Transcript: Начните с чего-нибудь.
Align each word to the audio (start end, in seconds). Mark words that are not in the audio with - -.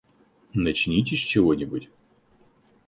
Начните 0.55 1.15
с 1.15 1.19
чего-нибудь. 1.19 1.91